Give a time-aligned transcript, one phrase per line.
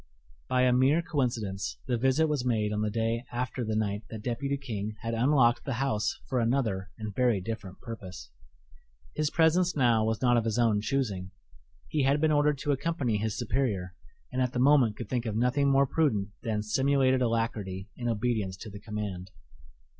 [0.49, 4.23] By a mere coincidence, the visit was made on the day after the night that
[4.23, 8.31] Deputy King had unlocked the house for another and very different purpose.
[9.13, 11.29] His presence now was not of his own choosing:
[11.87, 13.93] he had been ordered to accompany his superior,
[14.31, 18.57] and at the moment could think of nothing more prudent than simulated alacrity in obedience
[18.57, 19.29] to the command.